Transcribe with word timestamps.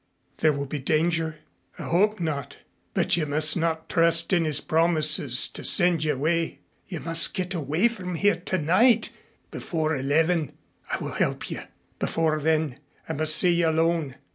"There 0.37 0.51
will 0.51 0.65
be 0.65 0.79
danger?" 0.79 1.35
"I 1.77 1.83
hope 1.83 2.19
not. 2.19 2.57
But 2.95 3.15
you 3.17 3.27
must 3.27 3.55
not 3.55 3.87
trust 3.87 4.31
his 4.31 4.59
promises 4.59 5.47
to 5.49 5.63
send 5.63 6.03
you 6.03 6.15
away. 6.15 6.57
You 6.87 7.01
must 7.01 7.35
get 7.35 7.53
away 7.53 7.87
from 7.87 8.15
here 8.15 8.37
tonight 8.37 9.11
before 9.51 9.95
eleven. 9.95 10.53
I 10.91 10.97
will 10.97 11.11
help 11.13 11.51
you. 11.51 11.61
Before 11.99 12.39
then 12.41 12.79
I 13.07 13.13
must 13.13 13.35
see 13.35 13.53
you 13.53 13.69
alone. 13.69 14.15